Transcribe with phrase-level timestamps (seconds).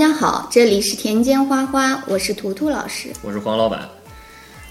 [0.00, 3.10] 家好，这里是田间花花，我是图图老师。
[3.20, 3.86] 我是黄老板。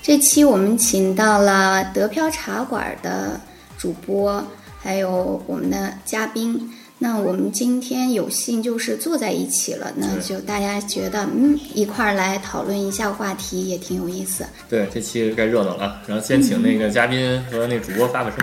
[0.01, 3.39] 这期我们请到了德飘茶馆的
[3.77, 4.43] 主播，
[4.81, 6.73] 还有我们的嘉宾。
[6.97, 14.43] 那我们今天有幸就是坐在一起了，那就大家觉得嗯，一块儿来讨论一下话题也挺有意思。
[14.67, 16.01] 对，这期该热闹了。
[16.07, 18.39] 然后先请那个嘉宾和那主播发个声。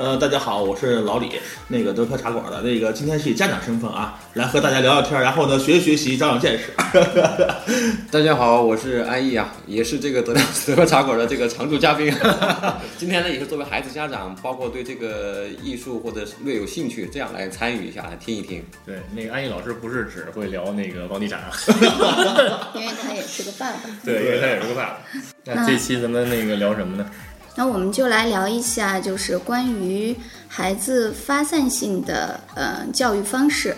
[0.00, 1.32] 呃，大家好，我是老李，
[1.68, 6.72] 那个德科茶馆的那个，今天是以家长身份啊，来和大家聊聊天，然后呢，学习学习，长长见识。
[8.10, 10.32] 大家好，我是安逸啊，也是这个德
[10.66, 12.10] 德飘茶馆的这个常驻嘉宾。
[12.96, 18.64] 今天呢，也是作为孩子家长，包括对这个艺术或者略有兴趣，这样来参与一下，来听一听。
[18.86, 21.42] 对，那个安逸老师不是只会聊那个房地产，
[22.74, 23.80] 因为他也是个爸爸。
[24.02, 24.98] 对，因为他也是个爸爸。
[25.44, 27.04] 那这期咱们那个聊什么呢？
[27.56, 30.16] 那我们就来聊一下，就是关于
[30.48, 33.76] 孩子发散性的呃教育方式。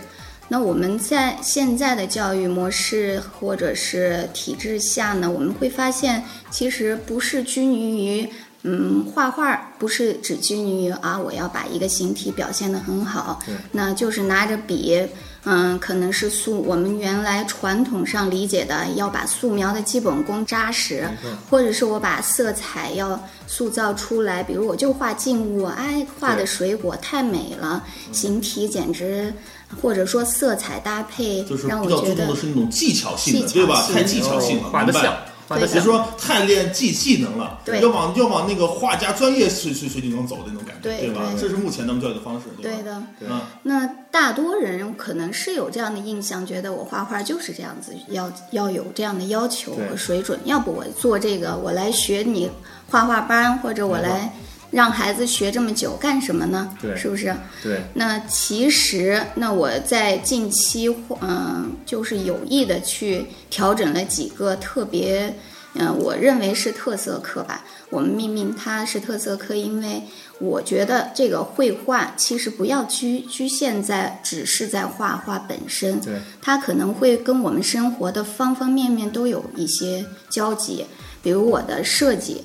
[0.48, 8.28] 那我们在现在的教育模式或者是体制下呢，我们会发现，其实不是拘泥于
[8.62, 13.40] 嗯画画，不是只拘泥于啊我要把一个形体表现得很好，
[13.72, 15.08] 那就是拿着笔。
[15.44, 21.08] 嗯，可能是素我们原来传统上理解的，要把素描的基本功扎实，
[21.50, 29.34] 或者是我把色彩要塑造出来，比如我就画静物，哎，画的水果太美了，形体简直，
[29.80, 33.84] 或者说色彩搭配，让我觉得是那种技巧性的，对吧？
[33.92, 35.12] 太技巧性了，画的像。
[35.58, 41.22] 比如说太练技技能了，要往要往那个画家专业水水水平上走的那种感觉，对吧？
[41.38, 43.02] 这是目前咱们教育的方式，对的。
[43.20, 50.38] 嗯，那大多人可能是有这样的印象，觉得我画画就是这样子，要要有这样的要求和水准。
[50.44, 52.50] 要不我做这个，我来学你
[52.90, 54.32] 画画班，或者我来
[54.72, 56.76] 让孩子学这么久干什么呢？
[56.80, 57.32] 对，是不是？
[57.62, 57.80] 对。
[57.94, 60.88] 那其实，那我在近期，
[61.20, 65.36] 嗯，就是有意的去调整了几个特别。
[65.74, 67.64] 嗯，我认为是特色课吧。
[67.88, 70.02] 我们命名它是特色课，因为
[70.38, 80.84] 我觉得这个绘画其实不要局局限在只是在画画本身，对，它可能会跟我们生活的方方面面都有一些交集。
[81.22, 82.42] 比如我的设计，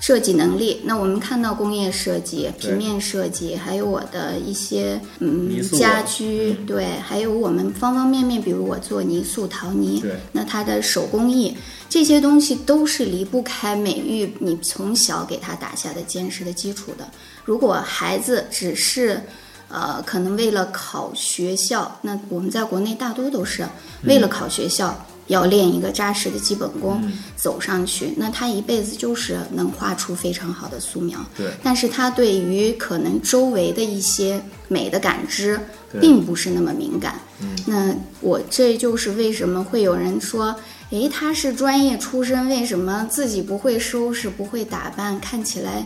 [0.00, 11.56] 设计能力，那我们看到工业设计、平面设计，还有我的一些嗯家居，对，还有我们方方面面，比如我做泥塑陶泥，对，那它的手工艺。
[11.88, 17.08] 这些东西都是离不开美育，你从小给他打下的坚实的基础的。
[17.44, 19.22] 如果孩子只是，
[19.68, 23.64] 呃，可能为了考学校，那我们在国内大多都是
[24.02, 27.02] 为了考学校，要练一个扎实的基本功，
[27.36, 31.18] 走上去，那他一辈子就是能画出非常好的素描。
[31.36, 35.58] 对，但是他对于可能周围的一些美的感知，
[36.00, 37.20] 并不是那么敏感。
[37.66, 40.54] 那我这就是为什么会有人说。
[40.90, 45.84] 诶，他是专业出身，为什么自己不会收拾、不会打扮，看起来，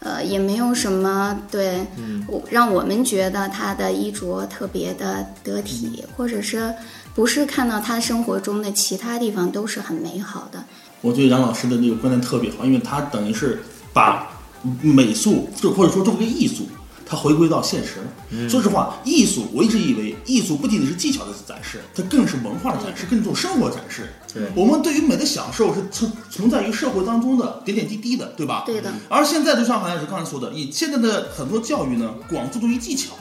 [0.00, 1.86] 呃，也没有什么对，
[2.26, 6.74] 我让我们觉得他的衣着特别的得体，或者是
[7.20, 10.64] 不是看到他生活中的其他地方都是很美好的？
[11.02, 14.26] 我觉得杨老师的这个观点特别好，因为他等于是把
[14.80, 16.66] 美术，就或者说作为艺术。
[17.04, 18.48] 它回归到现实了。
[18.48, 24.08] 说实话，艺术我一直以为，艺术不仅仅是技巧的展示，它更是文化的展示，更重生活展示。
[24.32, 28.62] 对，我们对于美的享受是存存在于社会当中的点点滴滴的，对吧？
[28.64, 28.90] 对的。
[29.10, 33.12] 而现在就像好像是刚才说的，以现在的很多教育呢，广注重于技巧，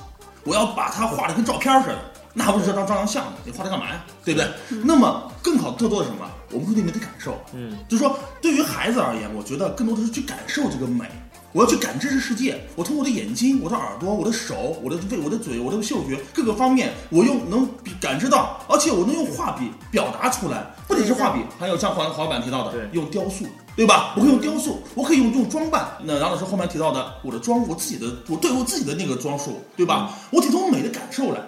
[0.46, 1.98] 我要把它画的跟照片似的，
[2.34, 4.04] 那不是张照张相的，你画它干嘛呀？
[4.24, 4.48] 对不对？
[4.84, 6.30] 那么更好更多的什么？
[6.52, 7.38] 我们会对美的感受。
[7.54, 11.06] 嗯，就是说，对于孩子而言，我觉得更多的是去感受这个美。
[11.52, 17.68] 我要去感知这世界，我通过我的眼睛、我的耳朵、我的手、我的胃、我的嘴、我的嗅觉各个方面，我又能
[18.00, 20.68] 感知到，而且我能用画笔表达出来。
[20.88, 24.14] 不仅是画笔，还有像黄黄老板提到的，用雕塑，对吧？
[24.16, 25.88] 我可以用雕塑，我可以用用装扮。
[26.04, 30.12] 那杨老师后面提到的，我的装，我自己的，我对我自己的那个装束，对吧？
[30.30, 31.42] 我得从美的感受来，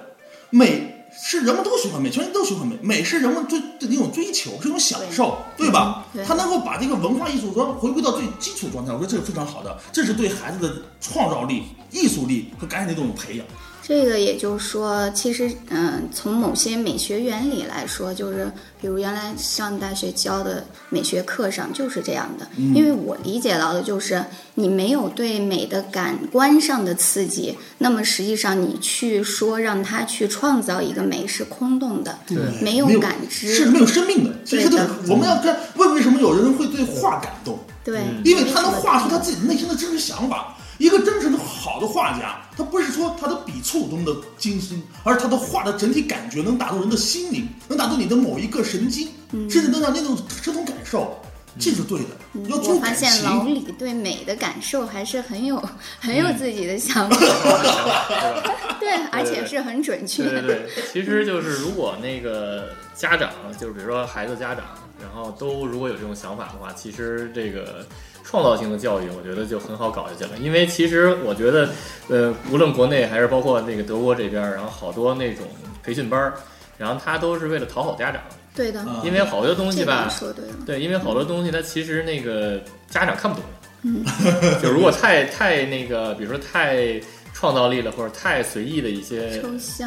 [0.52, 0.90] 美。
[1.14, 2.74] 是人们都喜欢美，全人都喜欢美。
[2.82, 6.06] 美是人们最的一种追求，是一种享受，对吧？
[6.26, 9.78] 他能够把这个文化艺术说回归到最基础状态，我觉得这是非常好的。
[9.92, 13.46] 这是对孩子的创造力、艺术力和感染力的一种培养。
[13.84, 18.50] 这个也就是说，其实，嗯，从某些美学原理来说，就是
[18.80, 22.48] 比如原来上大学教的美学课上就是这样的。
[22.56, 24.24] 因为我理解到的就是，
[24.54, 32.18] 你没有对美的感官上的刺激，那么实际上你去说让他去创造一个美是空洞的，
[32.62, 34.32] 没有感知，是没有生命的。
[34.46, 34.68] 其实
[35.10, 37.60] 我们要看为为什么有人会对画感动？
[37.84, 40.56] 对，因为他能画出他自己内心的真实想法。
[40.78, 51.20] 一个真实的好的画家，他不是说他的笔触多么的精心，而是他的画的整体感觉能打动人的心灵，能打动你的某一个神经，甚至能让那种这种感受，
[51.60, 52.08] 这是对的。
[52.50, 53.54] 要具有感嗯我发现老情。
[53.54, 55.62] 李对美的感受还是很有
[56.00, 57.18] 很有自己的想法，
[58.80, 63.30] 对，而且是很准确对对对，其实就是如果那个家长，
[63.60, 64.66] 就是比如说孩子家长，
[65.00, 67.86] 然后都如果有这种想法的话，其实这个
[68.24, 70.38] 创造性的教育，我觉得就很好搞下去了。
[70.40, 71.70] 因为其实我觉得，
[72.10, 75.46] 呃，无论国内还是包括那个德国这边，然后好多那种
[75.84, 76.34] 培训班儿，
[76.78, 78.22] 然后他都是为了讨好家长，
[78.56, 83.46] 对的，啊因为好多东西吧个，说对，对，因为好多东西他其实那个家长看不懂，
[83.84, 84.06] 嗯，
[84.62, 87.02] 就如果太太那个，比如说太
[87.42, 89.42] 创造力了，或者太随意的一些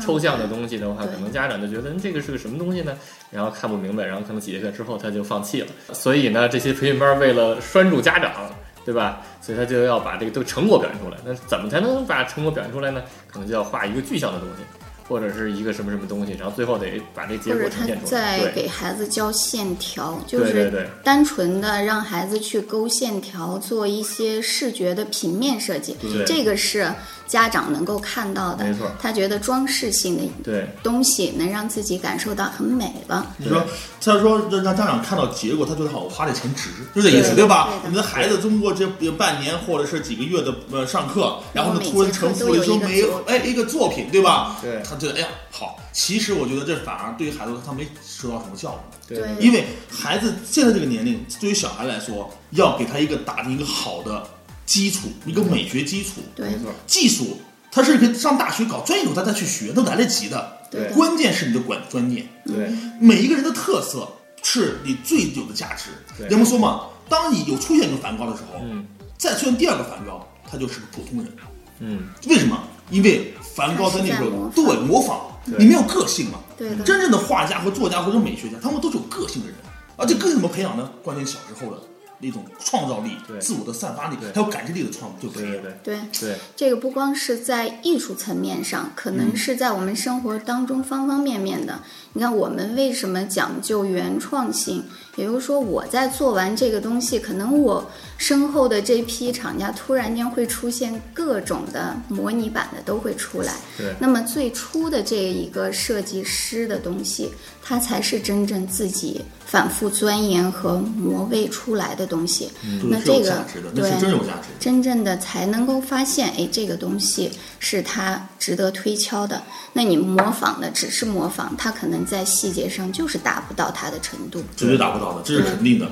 [0.05, 2.99] 抽象的东西的话，可能家长就觉得嗯这个是个什么东西呢？
[3.31, 5.69] 然后看不明白，然后可能几节课之后他就放弃了。
[5.93, 8.51] 所以呢，这些培训班为了拴住家长，
[8.85, 9.23] 对吧？
[9.41, 11.17] 所以他就要把这个都成果表现出来。
[11.25, 13.01] 那怎么才能把成果表现出来呢？
[13.31, 14.65] 可能就要画一个具象的东西。
[15.07, 18.11] 或者是一个什么什么东西，然后最后得把这结果呈现出来。
[18.11, 26.91] 在给孩子教线条，就是单纯的让孩子去勾线条，做一些视觉的平面设计对，这个是
[27.27, 28.91] 家长能够看到的没错。
[29.01, 33.35] 他觉得装饰性的对东西能让自己感受到很美了。
[33.39, 33.65] 你说，
[34.01, 44.59] 他说让让家长看到结果，他觉得好，我花这钱值，就这意思，对吧你的孩子通过这半年或者是几个月的呃上课，然后呢突然成课复了一都有一个没哎一个作品，对吧？
[44.61, 45.79] 对他觉得哎呀好。
[45.93, 48.81] 其实我觉得这反而对于孩子他没收到什么效果。
[49.07, 54.27] 对因为孩子现在这个年龄，对于小孩来说，要给他一个打定一个好的
[54.67, 56.21] 基础，一个美学基础。
[56.35, 56.49] 对。
[56.49, 57.41] 没错，技术
[57.71, 60.59] 他是可以上大学搞专业，他再去学，都来得及的。
[60.71, 60.91] 对。
[60.93, 62.71] 关键是你的管专业，对。
[63.01, 64.09] 每一个人的特色
[64.43, 65.91] 是你最有的价值。
[66.19, 66.29] 对。
[66.29, 68.87] 人们说嘛，当你有出现一个梵高的时候，嗯。
[69.17, 71.33] 再出现第二个梵高，他就是个普通人。
[71.81, 72.63] 嗯，为什么？
[72.91, 75.21] 因为梵高在那个时候他是在模仿。
[75.47, 76.39] 对模仿，你没有个性嘛。
[76.59, 76.85] 对的。
[76.85, 79.57] 真正的画家和作家或者美学家，他们都是有个性的人，
[79.97, 80.91] 而且个性怎么培养呢？
[81.03, 81.81] 关键小时候的
[82.25, 85.51] 那种创造力对、自我的散发力，还有感知力的创就可以了。
[85.51, 91.81] 对对对对，对这个不光是在艺术层面上，可能是在我们生活当中方方面面的。
[92.15, 94.85] 你看，我们为什么讲究原创性？
[95.17, 97.91] 也就是说，我在做完这个东西，可能我
[98.25, 103.53] 身后的这批厂家突然间会出现各种的模拟版的都会出来。
[103.77, 107.31] 对那么最初的这一个设计师的东西，
[107.63, 112.51] 它才是真正自己反复钻研和磨砺出来的东西。
[112.89, 119.43] 那对是有这个对是真有价值的真正的才能够发现，哎，这个东西是它值得推敲的。
[119.75, 124.43] 那你模仿的只是模仿，它可能在细节上就是达不到它的程度。
[124.57, 125.87] 绝对达不到的，这是肯定的。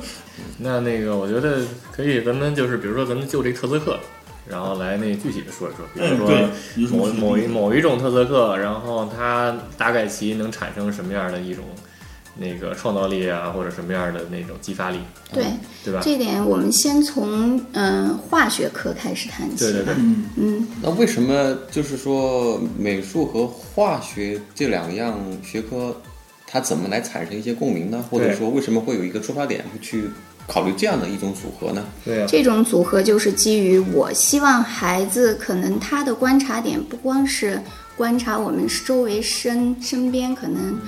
[0.59, 1.63] 那那个，我觉得
[1.93, 3.99] 可以，咱们就是比如说，咱们就这特色课，
[4.49, 11.65] 然后来那具体的说一说，比如说某某一某一种特色课，然后它大概其能产生什么样的一种
[12.37, 14.99] 那个创造力啊，或者什么样的那种激发力，
[15.33, 15.45] 对，
[15.85, 16.01] 对吧？
[16.03, 19.95] 这点我们先从嗯、化学课开始谈起对对对。
[19.99, 25.95] 嗯，嗯，那为什么就是说美术和化学这两样学科，
[26.53, 28.05] 它怎么来产生一些共鸣呢？
[28.11, 30.11] 或者说为什么会有一个出发点会去
[30.47, 31.83] 考虑这样的一种组合呢？
[32.05, 37.59] 对啊、这种组合就是基于我希望孩子可能他的观察点不光是
[37.97, 40.79] 观察我们周围身身边可能。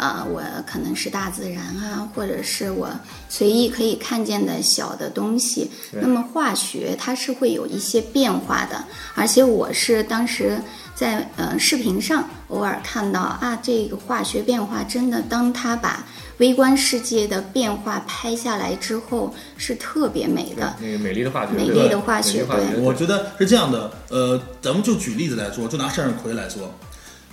[0.00, 2.88] 啊、我可能是大自然啊，或者是我
[3.28, 5.70] 随意可以看见的小的东西。
[5.92, 8.82] 那么化学它是会有一些变化的，
[9.14, 10.58] 而且我是当时
[11.00, 16.04] 在呃视频上偶尔看到啊，这个化学变化真的，当他把
[16.36, 20.76] 微观世界的变化拍下来之后，是特别美的。
[20.78, 22.44] 那个美丽的化学，美丽的化学
[22.76, 26.70] 我觉得是这样的，呃，咱们就举例子来说，就拿向日葵来说，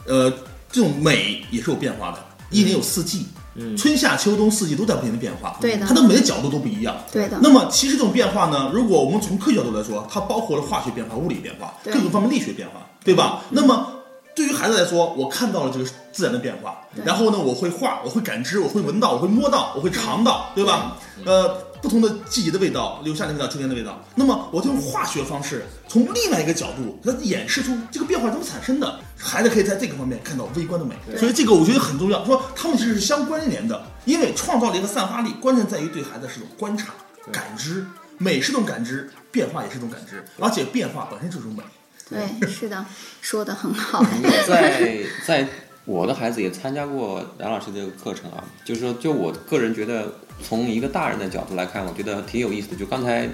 [0.06, 0.32] 呃，
[0.72, 3.37] 这种美也是有变化的，一年有四季，嗯
[3.78, 5.86] 春夏秋冬四季都在不停的变化，对的。
[5.86, 6.96] 它的每个角度都不一样。
[7.12, 7.40] 对的。
[7.42, 13.42] 那么其实这种变化呢，如果我们从科学角度来说，它包括了化学变化、物理变化，各个方面力学变化，对吧？
[13.50, 13.88] 那么
[14.36, 20.96] 对于孩子来说，我看到了这个自然的变化，然后呢，我会画，我会感知，我会闻到，我会摸到，我会尝到，对吧？
[21.26, 24.04] 呃，不同的季节的味道，有夏天的味道，秋天的味道。
[24.16, 29.00] 那么我就用化学方式，从另外一个角度它演示出这个变化怎么产生的。
[29.18, 32.24] 孩子可以在这个方面看到微观的美，所以这个我觉得很重要。
[32.26, 36.94] 说他们其实是相关联的，因为创造力和散发力，关键在于对孩子是种观察、
[37.32, 37.86] 感知。
[38.20, 41.62] 美是种感知，变化也是种感知，而且变化本身就是种美。
[42.10, 42.84] 对， 是的，
[43.22, 44.04] 说的很好。
[44.48, 45.48] 在在
[45.88, 50.14] 我的孩子也参加过冉老师这个课程啊，就是说，就我个人觉得，
[50.44, 52.76] 从一个大人的角度来看，我觉得挺有意思的。
[52.76, 53.26] 就刚才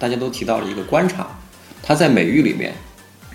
[0.00, 1.28] 大家都提到了一个观察，
[1.80, 2.74] 它在美育里面、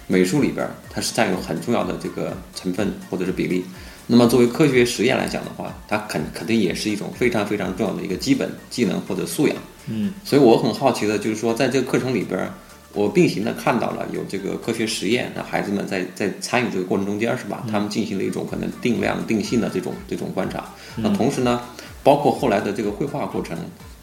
[0.06, 3.64] 美术里边儿，它是占有很重要的这个成分或者是比例。
[4.06, 9.56] 那么作为科学实验来讲的话，它肯肯定也是一种非常非常重要的一个基本技能或者素养。
[9.86, 12.54] 嗯，所以我很好奇的就是说，在这个课程里边儿，
[12.98, 17.64] 我并行的看到了有这个科学实验，那孩子们在在参与这个过程中间是吧？
[17.70, 20.66] 他们进行了一种可能定量定性的这种这种观察。
[20.96, 21.62] 那同时呢，
[22.04, 23.56] 包括后来的这个绘画过程，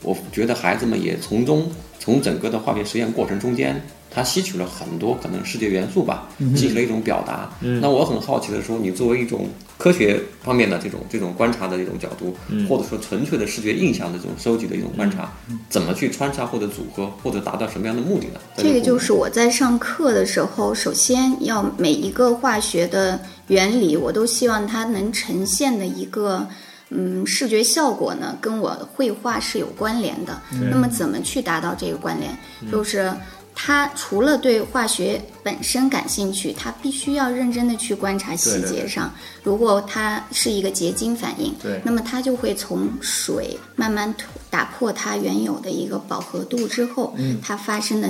[0.03, 3.85] 我觉得孩子们也从中从整个的化学实验过程中间，
[4.15, 7.51] 他吸取了很多可能视觉元素吧，进行了一种表达。
[7.81, 12.37] 那我很好奇的说，你作为一种科学方面的这种这种观察的这种角度，
[12.69, 15.33] 或者说纯粹的视觉印象的这种收集的一种观察，
[15.69, 18.41] 怎么去穿插或者组合，或者达到什么样的目的呢？
[18.57, 26.47] 这个就是我在上课的时候，首先要每一个化学的原理，我都希望它能呈现的一个
[26.91, 30.41] 嗯视觉效果呢，跟我绘画是有关联的。
[30.71, 32.31] 那么怎么去达到这个关联？
[32.71, 33.13] 就是
[33.55, 39.13] 他除了对化学本身感兴趣，他必须要认真的去观察细对对对节上。
[39.43, 48.09] 如果它是一个结晶反应，那么它就会从水慢慢突打破它原有的一个饱和度之后，它发生的。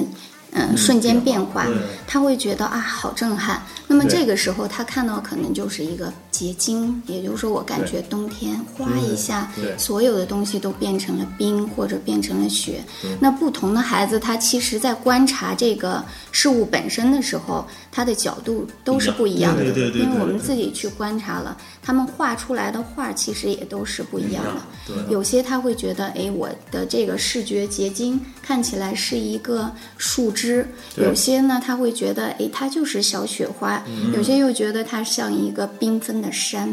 [0.56, 1.66] 嗯，瞬间变化，
[2.06, 3.60] 他会觉得啊，好震撼。
[3.88, 12.84] 那么这个时候，他看到可能就是一个结晶，也就是说，我感觉冬天哗一下，所有的东西都变成了冰或者变成了雪。
[13.20, 19.62] 那不同的孩子，他其实在观察这个事物本身的时候，他的角度都是不一样的。
[19.62, 24.60] 对对对对因为我们自己去观察了，他们画出来的画其实也都是不一样的。
[24.88, 30.64] 对有些他会觉得，哎，我的这个视觉结晶看起来是一个树枝；
[30.96, 33.80] 有些呢，他会觉得，哎，它就是小雪花；
[34.12, 36.68] 有些又觉得它像一个缤纷的山；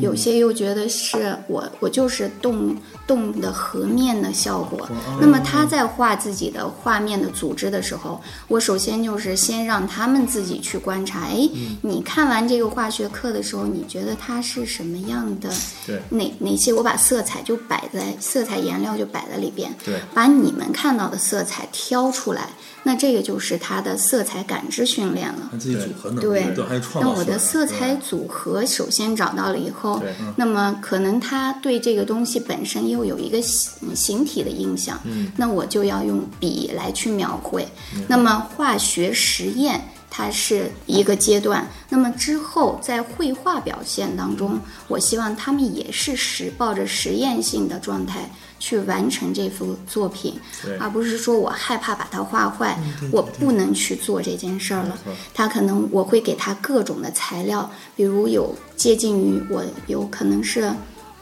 [0.00, 2.76] 有些又觉得是我，我就是动
[3.06, 4.88] 动的河面的效果。
[5.20, 11.48] 那么他在画自己的画面的组织的时候，我首先就是先让他们自己去观察，哎，
[11.82, 15.50] 你看完这个化学课的时候，你觉得它是什么样的？
[15.86, 22.48] 对哪哪些我把色彩就摆在色彩颜料就摆在里边，对把你们看到的色彩挑出来，
[22.86, 25.50] 那这个就是他的色彩感知训练了。
[25.58, 37.66] 自己组合能力，对对，还有创那我的色彩组合首先找到了以后对，那么可能他对这个东西本身又有一个形形体的印象，嗯那我就要用笔来去描绘。
[38.06, 39.80] 那么化学实验。
[40.08, 50.40] 它是一个阶段，那么之后在绘画表现当中，我希望他们也是实抱着实验性的状态去完成这幅作品，
[50.78, 52.78] 而不是说我害怕把它画坏，
[53.12, 54.98] 我不能去做这件事儿了。
[55.34, 60.72] 他可能我会给他各种的材料，比如有接近于我有可能是，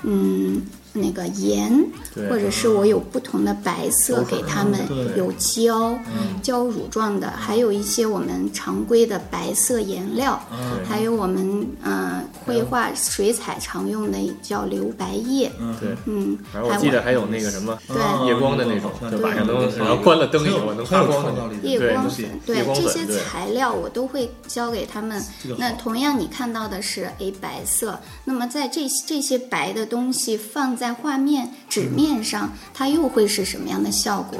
[0.02, 0.62] 嗯，
[0.94, 1.84] 那个盐，
[2.30, 4.80] 或者是我有不同的白色给他们，
[5.16, 5.98] 有胶、
[6.40, 10.40] 胶乳状的，还有一些我们常规的白色颜料，
[10.88, 15.96] 还有我们呃绘画水彩常用的叫留白液，对。
[16.06, 17.96] 嗯，反正我记得还有那个什么对。
[18.26, 19.78] 夜光的那种，就晚上能，对。
[19.78, 21.32] 然后关了灯以后能发光的
[21.62, 25.20] 夜光粉，对这些材料我都会教给他们
[25.58, 34.38] 那同样你看到的是诶白色，那么在这这些白的东西放在在画面纸面上，它又会是什么样的效果？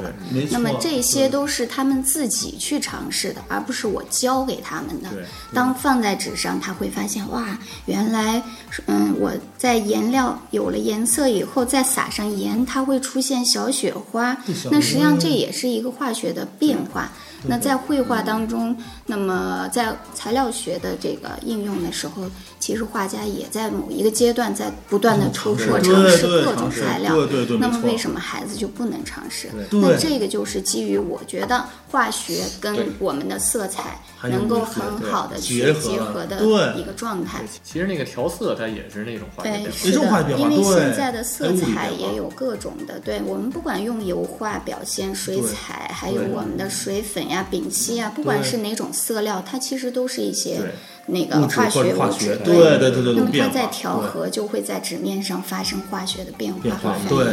[0.49, 5.25] 那么这些都是他们自己去尝试的，而不是我教给他们的对。
[5.53, 8.41] 当放在纸上，他会发现哇，原来
[8.85, 14.37] 嗯我在颜料有了颜色以后，再撒上盐，它会出现小雪花。
[14.71, 17.11] 那实际上这也是一个化学的变化。
[17.47, 18.75] 那在绘画当中，
[19.05, 22.23] 那么在材料学的这个应用的时候，
[22.59, 27.13] 其实画家也在某一个阶段在不断的突破、对尝试各种材料。
[27.27, 29.49] 对对对那么为什么孩子就不能尝试？
[29.71, 37.43] 那这个就是基于我觉得化学跟我们的色彩能够很好的去结合的一个状态。
[37.63, 40.05] 其实那个调色它也是那种化学对，变化。
[40.05, 50.71] 是化学的，变化因为现在的色彩也有各种的，对我们不管用油画表现、水彩，还有我们的水粉呀、丙烯呀，不管是哪种色料，它其实都是一些对
[51.07, 52.41] 那个化学化学质。
[52.43, 56.61] 对对对对那么它在调和，就会在纸面上发生化学的变化
[57.07, 57.25] 对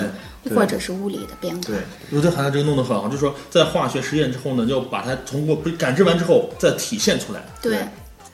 [0.45, 1.61] 应，或者是物理的变化。
[1.67, 1.77] 对，
[2.11, 7.79] 我觉得韩寒这个弄得很好，就是说在化学实验之后呢，要把它通过感知完之后再体现出来，对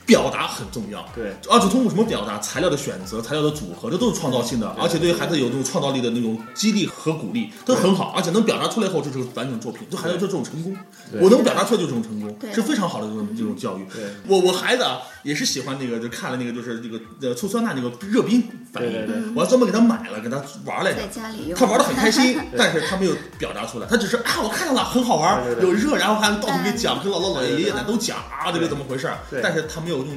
[0.06, 1.06] 表达很重要。
[1.14, 2.38] 对而且通过什么表达？
[2.38, 8.14] 材料的选择、材料的组合，这都是创造性的，而且对于孩子有这种创造力的那种激励和鼓励，都很好。
[8.16, 10.74] 而且能表达出来后，这就是完整作品，就孩子就这种成功。
[11.20, 13.84] 我能表达出来就是这种成功，对是非常好的这种这种教育。
[13.94, 19.32] 对我我孩子啊也是喜欢那个，就看了那个就是这个呃醋酸钠那个热冰反应，对对对。
[19.34, 21.06] 我还专门给他买了，给他玩来着在。
[21.08, 25.70] 家里，他玩的很开心， 但是他没有表达出来，他只是啊，我看到了，很好玩，对对对。
[25.70, 29.10] 有热，然后还到处给讲，跟姥姥、姥爷、爷爷奶奶都讲啊，这个怎么回事
[29.42, 30.08] 但是他没有用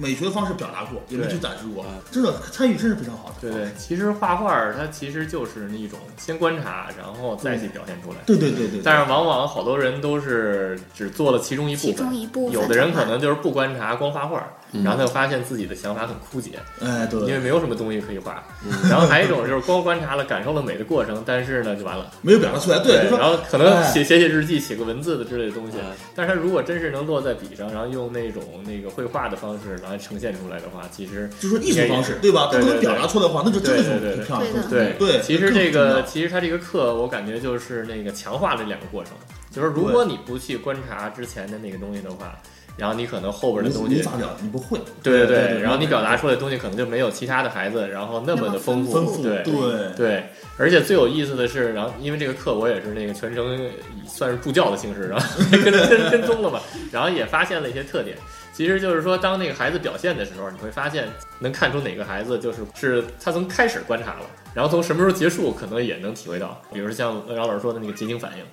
[0.00, 3.34] 美学的方式表达过，也没去展示过，真的参与真是非常好的。
[3.40, 8.18] 对对，其实画画儿它其实就是一种先观察，然后再去表现出来。
[8.24, 18.44] 对对对对，但是往往好多人都是只做了其中一部其中分，一部分有的人可能就是不观察，光画画儿，然后他就发现自己的想法很枯竭，哎对，因为没有什么东西可以画。
[18.90, 22.10] 然后还有一种就是光观察了，感受了美的过程，但是呢就完了。
[22.22, 32.48] 没有表达出来，对，然后可能哎写写写日记、写个文字的之类的东西嗯，但是他如果真是能落在笔上，然后用那种那个绘画的方式来呈现出来的话，其实就说艺术方式，对吧？
[32.52, 34.68] 他能表达出来的话，那就真的是对对对很漂亮。
[34.68, 39.12] 对对其实这个其实他这个课，我感觉就是那个强化了两个过程，
[39.50, 42.36] 就是如果你不去观察之前的那个东西的话，
[42.78, 43.96] 然后你可能后边的东西。
[43.96, 44.78] 无无法表，你不会。
[45.02, 53.70] 对对对，然后你表达出来的东西可能就没有其他的孩子，然后那么的丰富，对对对，而且最有意思的是，然后因为这个课我也是那个全程
[54.06, 58.16] 算是助教的形式，然后跟跟跟踪了嘛， 然后也发现了一些特点。
[58.52, 61.06] 其实就是说，当那个孩子表现的时候，你会发现
[61.38, 66.60] 能看出哪个孩子就是是他从开始观察了，然后从什么时候结束，可能也能体会到。
[66.72, 68.44] 比如说像饶老师说的那个结晶反应，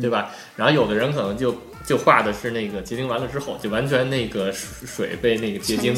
[0.00, 0.30] 对吧？
[0.56, 1.54] 然后有的人可能就
[1.86, 5.94] 就画的是那个结晶完了之后，就完全那个水水被那个结晶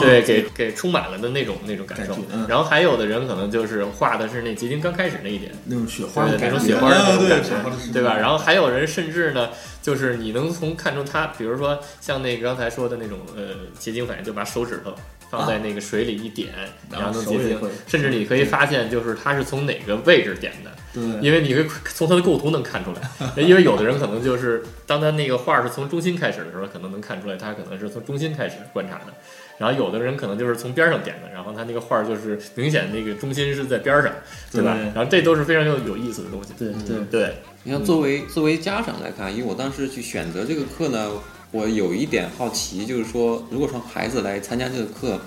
[0.00, 2.14] 对，给给充满了的那种那种感受
[2.48, 8.16] 然后还有的人可能就是画的是那结晶刚开始那一点，那种雪花的那种雪花的那种感觉对吧？
[8.16, 9.50] 然后还有人甚至呢，
[9.82, 13.42] 就是你能从看出他，比如说像那个刚才说的那种呃
[13.78, 14.94] 结晶反应，就把手指头
[15.30, 16.52] 放在那个水里一点，
[16.90, 20.70] 然后然后能结晶甚至你可以发现就是它是从哪个位置点的。
[20.94, 23.00] 对因为你会从它的构图能看出来，
[23.42, 29.12] 因为有的人可能就是当他那个画是从中心开始的时候，可能能看出来他可能是从中心开始观察的，
[29.58, 34.10] 然后有的人可能就是从边上点的，然后他那个画就是明显那个中心是在边上，
[34.50, 34.72] 对吧？
[34.74, 36.54] 对然后这都是非常有有意思的东西。
[36.58, 41.10] 对对对，你看，作为作为家长来看，因为我当时去选择这个课呢，
[41.56, 45.18] 我有一点好奇，就是说，如果说孩子来参加这个课，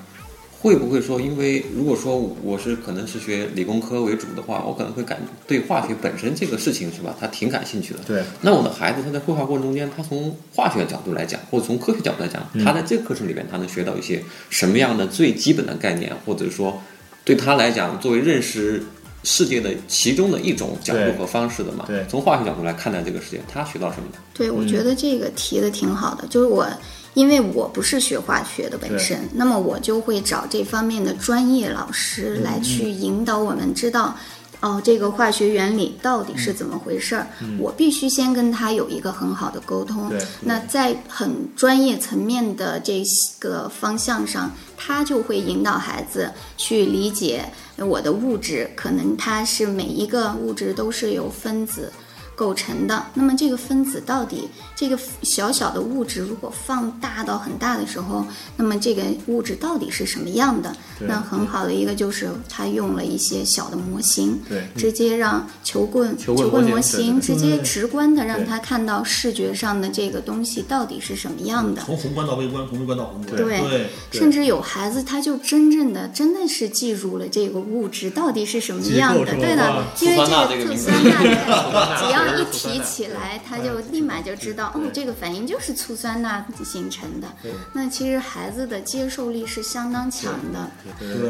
[0.62, 8.00] 会不会说，因为如果说我是可能是学理工科为主的话，我可能会感对化学本身这个事情是吧，他挺感兴趣的。
[8.06, 16.80] 对，那我的孩子他在绘画过程中间，他从化学角度来讲，或者从科学角度来讲，他在这个课程里面，他能学到一些什么样的最基本的概念，或者说
[17.26, 18.84] 对他来讲，作为认识
[19.24, 21.86] 世界的其中的一种角度和方式的嘛。
[21.88, 24.20] 对从化学角度来看待这个世界，他学到什么呢？
[24.34, 26.68] 对，我觉得这个提的挺好的，就是我。
[27.16, 34.16] 因为我不是学化学的本身，那么我就会找这方面的专业老师来去引导我们知道，
[34.62, 37.28] 哦，这个化学原理到底是怎么回事儿。
[37.58, 40.10] 我必须先跟他有一个很好的沟通。
[40.10, 43.02] 对那在很专业层面的这
[43.40, 47.46] 个方向上，他就会引导孩子去理解
[47.78, 51.92] 我的物质，可能它是每一个物质都是由分子。
[52.40, 53.06] 构成的。
[53.16, 58.26] 那么这个分子到底这个小小的物质如果放大到很大的时候，
[58.56, 60.74] 那么这个物质到底是什么样的？
[61.00, 71.82] 那很好的一个就是他用了一些小的模型，对直接让球棍球棍模模型直接直观的让他看到视觉上的这个东西到底是什么样的。
[71.86, 87.28] 从宏观到微观，从微观到宏观，对对甚至有孩子，他就真正的真的是记住了这个物质到底是什么样的，对的，因为这个这个名字醋酸钠，钠只要一提起来，他就立马就知道，哦，这个反应就是醋酸钠形成的。
[87.74, 90.70] 那其实孩子的接受力是相当强的，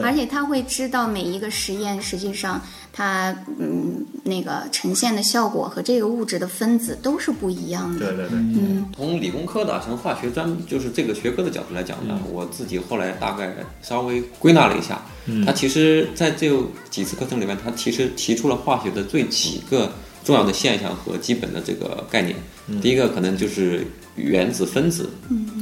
[0.04, 8.08] 而且他会知道每一个实验实际上它嗯那个呈现的效果和这个物质的分子都是不一样的。
[8.08, 15.02] 对对对，嗯，从理工科的，从化学专就是这个学科的角度来讲呢，我自己后来大概稍微归纳了一下，
[15.46, 16.52] 他其实在这
[16.90, 19.92] 几次课程里面，他其实提出了化学的最几个
[20.24, 22.36] 重要的现象和基本的这个概念。
[22.82, 25.10] 第一个可能就是原子分子，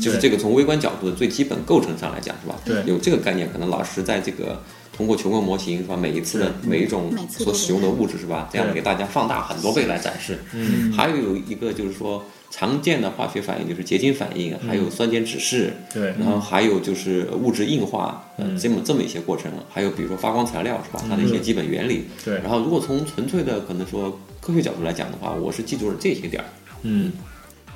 [0.02, 2.56] 就是这个从微观角度的最基本构成上来讲，是吧？
[2.65, 4.62] 对有这个概念，可能老师在这个。
[4.98, 5.96] 通过球棍模型是吧？
[5.96, 8.50] 每一次的每一种所使用的物质是吧？
[8.52, 10.39] 这样给大家放大很多倍来展示。
[10.54, 16.07] 嗯，还有一个就是说常见的化学反应就是结晶反应，还有酸碱指示，对。
[16.19, 21.03] 然后还有就是物质硬化，嗯，这么这么一些过程，还有比如说发光材料是吧？
[21.10, 22.05] 它的一些基本原理。
[22.23, 22.36] 对。
[22.36, 26.45] 然后如果从纯粹的可能说科学角度来讲的话，我是记住了这些点儿。
[26.83, 27.12] 嗯，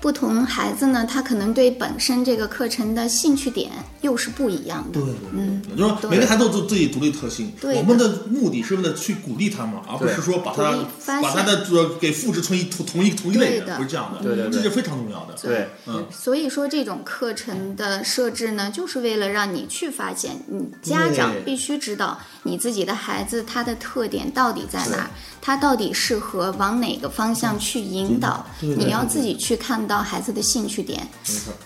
[0.02, 5.00] 不同孩子呢，他可能对本身这个课程的兴趣点又是不一样的。
[5.00, 7.52] 对，嗯，就是说每个孩子都有自己独立特性。
[7.62, 13.78] 对我们的目的是为了去鼓励他们，而不是说把他把他现的呃给复制成一同同一同一类人，对的。
[13.78, 14.24] 不是这样的。
[14.24, 14.52] 对对对。
[14.52, 15.36] 这是非常重要的。
[15.40, 25.10] 对，嗯，所以说，这种课程的设置呢，就是为了让你去发现，你家长必须知道你自己的孩子他的特点到底在哪
[25.42, 28.46] 儿，他到底适合往哪个方向去引导。
[28.60, 31.06] 你要自己去看到孩子的兴趣点。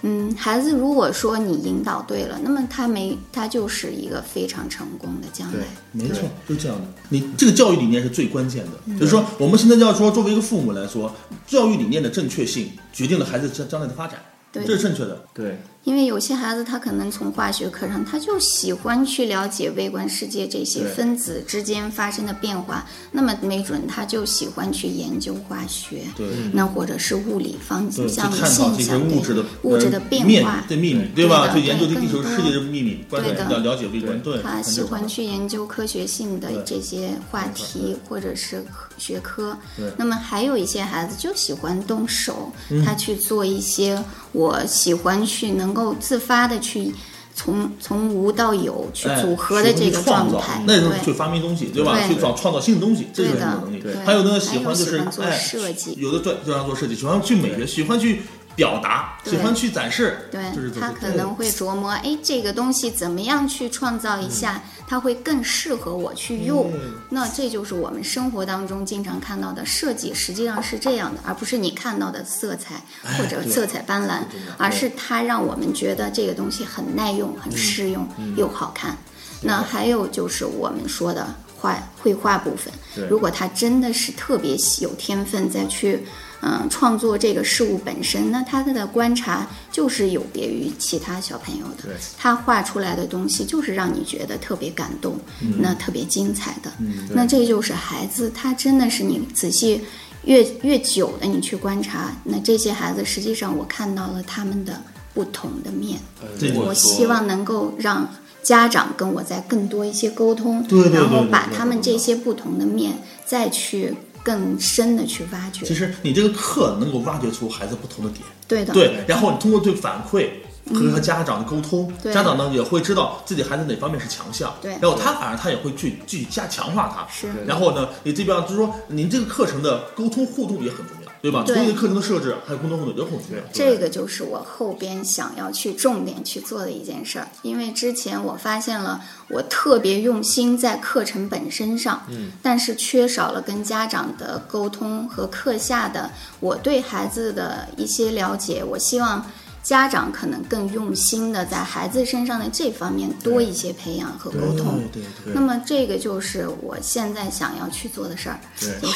[0.02, 5.66] 嗯，孩子如果说你引导对了，那么他没他就是一个非常成功的将来。
[5.92, 6.88] 没错，就是这样的。
[7.10, 11.14] 你这个教育理念是最关键的，就是说我们现在要说，作为一个父母来说，
[11.46, 14.20] 教育理念的正确性决定了孩子将将来的发展，
[14.52, 15.22] 对这是正确的。
[15.34, 30.66] 对，因为有些孩子他可能从化学课上，他就喜欢去了解微观世界这些分子之间发生的变化，那么没准他就喜欢去研究化学，对那或者是物理方向的现象，物质的物质的变化。
[30.68, 31.48] 对秘密，对吧？
[31.54, 38.66] 对的去研究地球更多世界的秘密，对的了了解微观，对，他喜欢去研究科学性的这些话题或者是
[38.98, 39.86] 学科对。
[39.98, 46.94] 那么还有一些孩子就喜欢动手，嗯他去做一些我喜欢去能够自发的去
[47.34, 50.64] 从从无到有去哎组合的这个状态。
[50.66, 51.98] 那也是去发明东西，对吧？
[52.08, 53.96] 对去创创造新的东西，这是对对。
[54.06, 58.22] 还有呢，喜欢就是喜欢做哎设计有的对喜欢做设计，喜欢去美学，喜欢去
[58.56, 66.72] 表达，喜欢去展示，对就是他可能会琢磨，哎，这个东西怎么样去创造一下，它会更适合我去用。
[66.74, 66.94] 嗯。
[67.10, 74.22] 那这就是我们生活当中经常看到的设计，实际上是这样的，而不是你看到的色彩哎或者色彩斑斓，
[74.58, 78.98] 而是它让我们觉得这个东西很耐用、很适用又好看。
[79.42, 82.74] 那还有就是我们说的画绘画部分，
[83.10, 86.06] 如果他真的是特别有天分，再去
[86.42, 91.94] 嗯创作这个事物本身，那他的观察就是有别于其他小朋友的对。
[92.18, 95.18] 他画出来的东西就是让你觉得特别感动，
[95.60, 96.72] 那特别精彩的。
[97.12, 99.82] 那这就是孩子，他真的是你仔细。
[100.26, 104.82] 越越久的你去观察，那这些孩子实际上我看到了他们的
[105.14, 106.00] 不同的面。
[106.40, 108.10] 这个我希望能够让
[108.42, 113.94] 家长跟我再更多一些沟通，对对对然后把他们这些不同的面再去
[114.26, 115.66] 更深的去挖掘。
[115.66, 120.28] 其实你这个课能够挖掘出孩子不同的点，对的，对，然后你通过对反馈。
[120.74, 122.12] 和和家长的沟通，对。
[122.12, 124.72] 家长呢也会知道自己孩子哪方面是强项，对。
[124.82, 127.32] 然后他反而他也会去继续加强化他，是。
[127.46, 131.44] 然后呢，你这边就是说您这个课程的沟通互动也很重要，对吧？
[131.44, 149.26] 对所有的课程的设置还有沟通互动都很重要，这个就是我后边想要去重点去做的一件事儿，因为之前我发现了我特别用心在课程本身上，嗯，但是缺少了跟家长的沟通和课下的我对孩子的一些了解，我希望。
[149.66, 158.94] 家长可能更用心的在孩子身上的这方面多一些培养和沟通，对对对那么这个就是我现在想要去做的事儿，对就是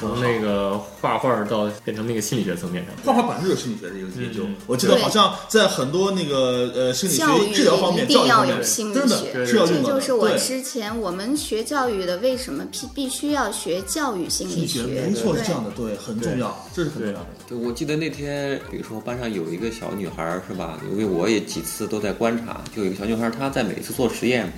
[0.00, 0.20] 从。
[0.20, 2.94] 那个画画到变成那个心理学层面上。
[3.04, 9.82] 画画本身就是心理学的一个研究嗯，我记得好像在很多那个呃心理教育学治疗方面、一定要教育方面有心理真的学，对是要用的。
[9.82, 17.26] 这就是我之前我们学教育的为什么必必须要学教育心理学，心理学没错是这样的，对，很重要，这是很重要的。
[17.52, 20.78] 对，我记得那天，比如说班上有一个小女孩儿，是吧？
[20.90, 24.50] 因为我也几次都在观察，就有一个小女孩儿，她在每次做实验，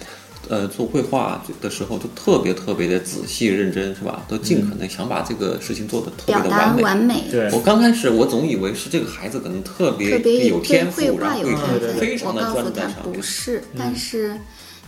[0.49, 4.25] 呃，做绘画的时候，都特别特别的仔细认真，是吧？
[4.29, 6.83] 都尽可能想把这个事情做得特别表达的完美。
[6.83, 11.97] 完美，对我刚开始我总以为是这个孩子可能特别特别有天赋然后画有天会分。
[11.97, 13.23] 非常的我告诉他专注在上面不。
[13.23, 14.39] 是，但是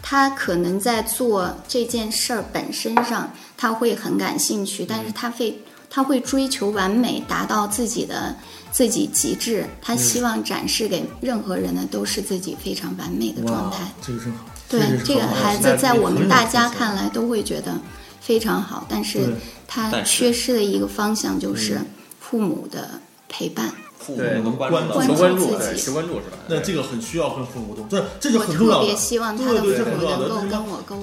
[0.01, 8.35] 他可能在做这件事儿本身上，他会很感兴趣，但是他会他会追求完美，达到自己的
[8.71, 9.67] 自己极致。
[9.81, 14.45] 他希望展示给任何人的都是自己非常完美的状态。，这个真好。
[14.69, 17.79] 对这个孩子，在我们大家看来都会觉得
[18.21, 19.33] 非常好，但是
[19.67, 21.81] 他缺失的一个方向就是
[22.19, 23.73] 父母的陪伴。
[24.07, 26.39] 父母对能关关注求关注，自对，己求关注是吧？
[26.47, 28.81] 那这个很需要跟父母沟通，这这是很重要的。
[28.81, 30.07] 特别希望他的父母。
[30.07, 31.03] 能够跟我沟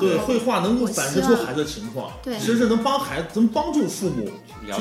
[0.00, 4.30] 对对，画能够反映出孩子的情况，对其实是能帮孩子，能帮助父母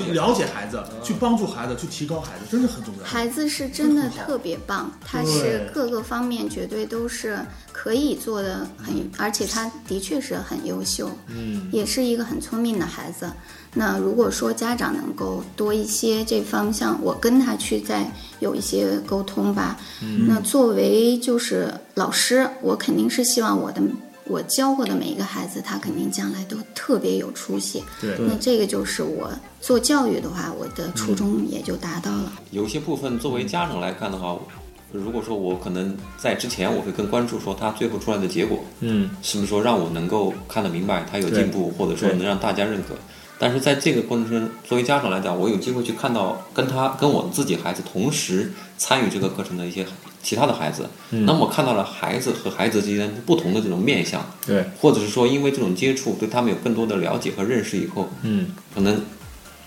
[0.06, 3.06] 去了解孩子，去帮助孩子，去提高孩子，真的很重要。
[3.06, 7.40] 孩子是真的特别棒，他是各个方面绝对都是
[7.74, 13.30] 可以做的很，而且他的确是很优秀，嗯，也是一个很聪明的孩子。
[13.74, 19.80] 那如果说家长能够多一些这方向，我跟他去再有一些沟通吧。
[20.28, 23.82] 那作为就是老师，我肯定是希望我的
[24.26, 27.82] 我教过的每一个孩子，他肯定将来都特别有出息。
[28.02, 29.32] 对那这个就是我
[29.62, 32.34] 做教育的话，我的初衷也就达到了。
[32.52, 34.38] 有些部分作为家长来看的话，
[34.92, 42.96] 如果说我可能在之前我会更关注说他最后出来的结果，嗯，是不是说让我能够看得明白他有进步，或者说能让大家认可。
[43.42, 49.84] 但是在这个过程中，作为家长来讲，我有机会去看到跟他跟我自己孩子同时参与这个课程的一些
[50.22, 59.02] 其他的孩子，那么我看到了孩子和孩子之间不同的这种面相，对，或者是说因为这种接触对他们有更多的了解和认识以后，嗯，可能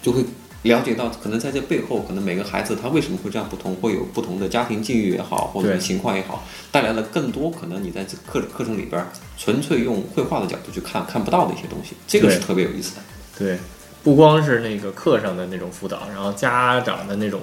[0.01, 0.25] 就会
[0.63, 5.79] 了解到，可能在这背后，可能每个孩子他为什么会这样不同，会有不同的家庭境遇也好，或者对。
[5.81, 13.03] 情况也好，带来了更多可能你在这课课程里边儿纯粹用绘画的角度去看看不到的一些东西，这个是特别有意思的。
[13.39, 13.59] 对，
[14.03, 17.41] 不光是那个课上的那种辅导，然后家长的那种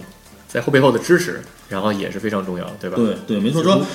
[0.47, 2.95] 在后背后的支持，然后也是非常重要的，对吧？
[2.95, 3.85] 对对，没错，说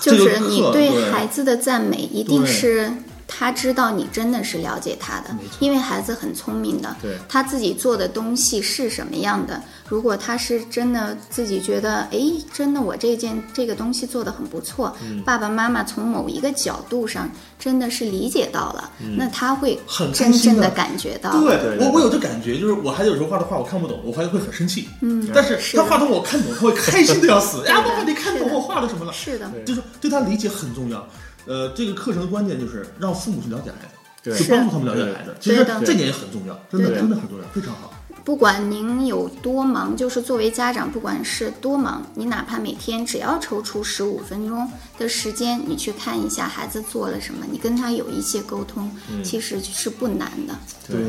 [0.00, 2.92] 就是你对孩子的赞美，一定是
[3.32, 6.96] 他知道你真的是了解他的，因为孩子很聪明的，
[7.28, 9.62] 他自己做的东西是什么样的。
[9.88, 12.18] 如果他是真的自己觉得，哎，
[12.52, 21.30] 真的我这件这个东西做的很不错，嗯爸爸妈妈从某一个角度上真的是理解到了，那他会嗯很开真心的正的感觉到。
[21.40, 24.88] 对我我有这感觉，就是我孩子有时候画的画我看不懂，我孩子会很生气。
[25.00, 27.62] 嗯但是他画的我看懂，他会开心的要死。
[27.66, 29.12] 哎呀，爸爸你看懂我画的什么了？
[29.12, 31.06] 是的，就是对他理解很重要。
[31.50, 35.34] 呃，这个课程的关键就是让父母去了解孩子，对去帮助他们了解孩子。
[35.40, 37.89] 其实这点也很重要，真的真的很重要，非常好。
[38.24, 48.90] 不管您有多忙，就是作为家长，不管是多忙，你哪怕每天只要抽出十五分钟的时间，你去看一下孩子做了什么，你跟他有一些沟通，
[49.24, 50.54] 其实是不难的。
[50.88, 51.00] 对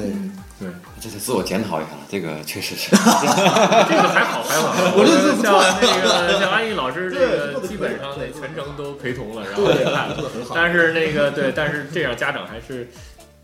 [0.59, 2.91] 对，这是自我检讨一下了，这个确实是。
[2.91, 12.87] 这个还好还好，我这个不错像那个像安逸老师这个基本上得全程都陪同了，然后也看做的很好但是那个对，但是这样家长还是，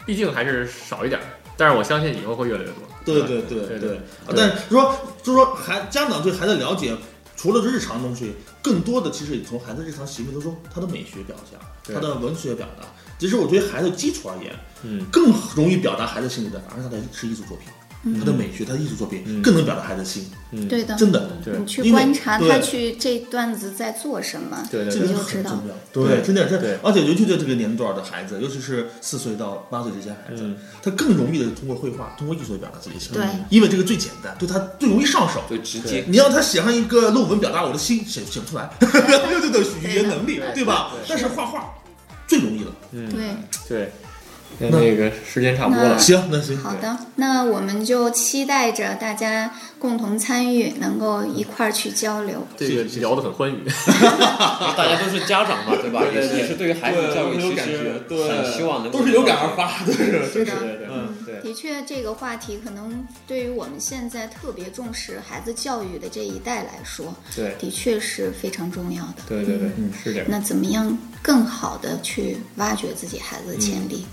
[0.05, 1.25] 毕竟还是少一点儿，
[1.57, 2.83] 但是我相信以后会越来越多。
[3.13, 4.01] 对对对对
[4.35, 6.95] 但是说就是说孩家长对孩子了解，
[7.35, 12.87] 除了日常东西，更多的其实也从孩子日常行为当中，他的美学表现，他的文学表达。
[13.19, 17.67] 其实我对孩子基础而言，嗯，更容易表达孩子心里的，反而他的是艺术作品，
[18.19, 21.29] 他的美学，他的艺术作品嗯更能表达孩子心，嗯，对的，真的。
[21.45, 25.67] 你去观察他去这段子在做什么，对这个你就知道很重。
[25.67, 25.75] 要，
[26.07, 35.41] 对真的对这，而且尤其对这个年龄段的孩子，尤其是四岁到八岁这些孩子，嗯他更容易的通过绘画、通过艺术来表达自己的心，对因为这个最简单，对他最容易上手。
[35.47, 36.03] 最直接。
[36.07, 38.69] 你让他写上一个论文表达我的心，写写不出来，
[39.27, 40.91] 没有这个语言能力对，吧？
[41.07, 41.73] 但是画画
[42.27, 42.71] 最容易了。
[42.91, 43.35] 嗯对，
[43.67, 43.91] 对。
[44.59, 52.47] 那那个时间差不多了，行，那行，好的，那我们就期待着大家共同参与，能够一块儿去交流。
[52.57, 53.63] 这个聊得很欢愉。
[54.75, 56.01] 大家都是家长嘛，对吧？
[56.11, 57.73] 对对对也是也是对于孩子的教育，有其实感觉
[58.27, 60.11] 很希望能都是有感而发，对是。
[60.43, 69.17] 的，对对嗯对的确，这个话题可能对于我们现在特别重视孩子教育的这一代来说，对的确是非常重要的。
[69.29, 70.27] 对对对，嗯，是这样。
[70.27, 74.03] 那怎么样更好的去挖掘自己孩子的潜力？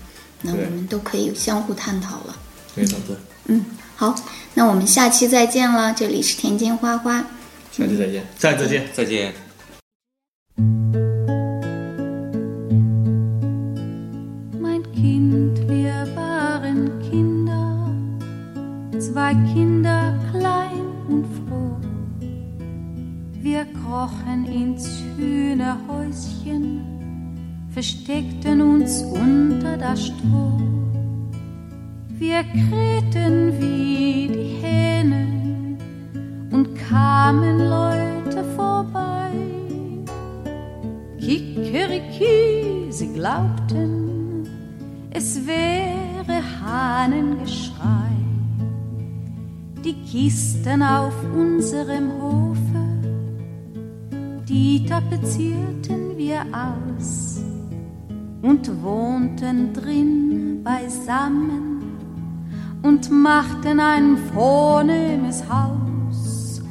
[0.45, 2.35] 那我们都可以相互探讨了。
[2.75, 3.15] 没错，对，
[3.47, 4.13] 嗯，好，
[4.53, 5.91] 那我们下期再见了。
[5.91, 7.25] 这里是田间花花。
[7.71, 8.23] 下期再见。
[8.37, 8.87] 下次再见。
[8.93, 9.33] 再见。
[14.61, 17.89] Mein Kind, wir waren Kinder,
[18.99, 21.75] zwei Kinder klein und froh.
[23.41, 26.74] Wir krochen ins Hühnerhäuschen,
[27.75, 30.61] versteckten uns unter das Stroh.
[32.07, 35.77] Wir krähten wie die Hähne
[36.51, 39.29] und kamen Leute vorbei.
[41.19, 44.47] Kikeriki, sie glaubten,
[45.11, 48.15] es wäre Hahnengeschrei.
[49.83, 52.85] Die Kisten auf unserem Hofe,
[54.47, 57.24] die tapezierten wir aus
[58.45, 61.81] und wohnten drin beisammen
[62.83, 66.61] und machten ein vornehmes Haus.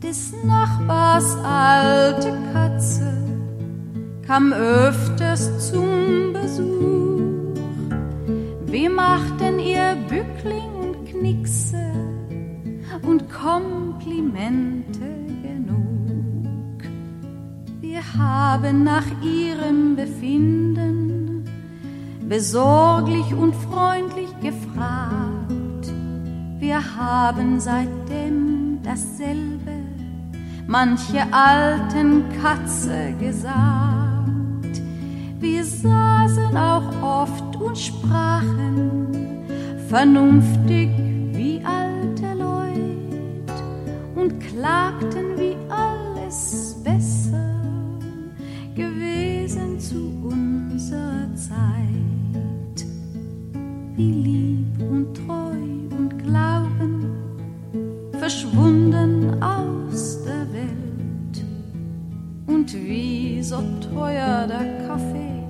[0.00, 3.12] Des Nachbars alte Katze
[4.24, 7.56] kam öfters zum Besuch.
[8.66, 11.82] Wir machten ihr Bückling und Knickse
[13.02, 15.21] und Komplimente
[18.16, 21.44] haben nach ihrem Befinden
[22.28, 25.92] besorglich und freundlich gefragt.
[26.58, 29.72] Wir haben seitdem dasselbe
[30.66, 34.80] manche alten Katze gesagt.
[35.40, 39.42] Wir saßen auch oft und sprachen
[39.88, 40.88] vernunftig
[41.32, 43.62] wie alte Leute
[44.14, 46.61] und klagten, wie alles
[54.02, 57.06] Wie lieb und treu und Glauben
[58.18, 61.44] verschwunden aus der Welt
[62.48, 63.62] und wie so
[63.94, 65.44] teuer der Kaffee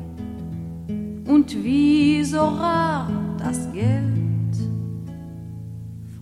[1.26, 4.54] und wie so rar das Geld.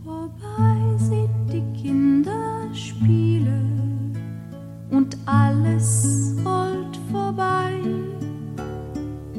[0.04, 3.60] Vorbei sind die Kinderspiele
[4.92, 7.72] und alles rollt vorbei.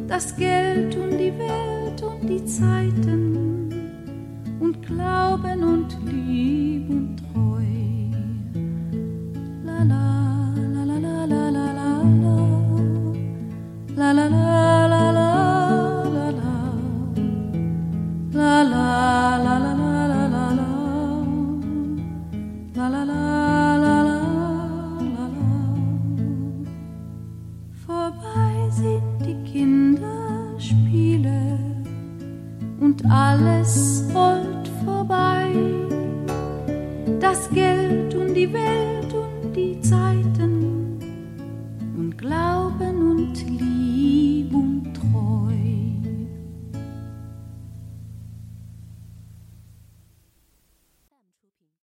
[0.10, 0.51] Das Geld
[2.32, 3.70] die Zeiten
[4.62, 7.01] und Glauben und Lieb